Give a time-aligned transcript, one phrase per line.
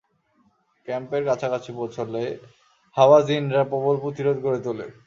[0.87, 2.21] ক্যাম্পের কাছা-কাছি পৌঁছলে
[2.95, 4.85] হাওয়াযিনরা প্রবল প্রতিরোধ গড়ে তোলে।